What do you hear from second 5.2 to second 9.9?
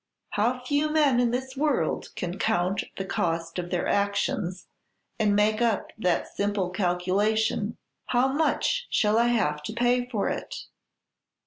make up that simple calculation, 'How much shall I have to